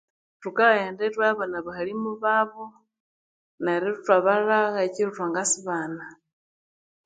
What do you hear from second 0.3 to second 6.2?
Thukaghenda ithwabana abahalimu babo neri ithwayilhagha ekiro thwangasibana